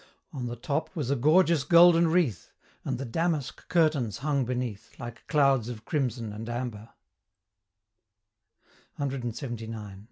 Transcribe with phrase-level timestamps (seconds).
[0.33, 2.51] On the top was a gorgeous golden wreath;
[2.83, 6.89] And the damask curtains hung beneath, Like clouds of crimson and amber;
[8.99, 9.99] CLXXIX.